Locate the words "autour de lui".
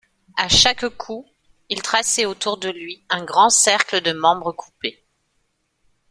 2.25-3.03